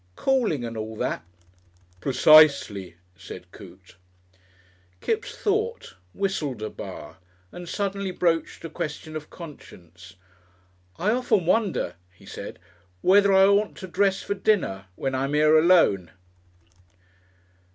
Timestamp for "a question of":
8.65-9.29